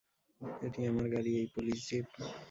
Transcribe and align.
এটি 0.61 0.79
আমার 0.85 1.05
গাড়ি 1.13 1.31
এই 1.39 1.47
পুলিশ 1.53 1.79
জীপ? 1.87 2.07